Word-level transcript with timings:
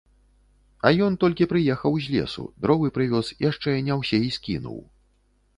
А 0.87 0.91
ён 1.07 1.17
толькі 1.23 1.49
прыехаў 1.51 1.99
з 2.05 2.15
лесу, 2.15 2.45
дровы 2.63 2.87
прывёз, 2.97 3.27
яшчэ 3.49 3.77
не 3.91 3.99
ўсе 4.01 4.25
і 4.31 4.37
скінуў. 4.39 4.85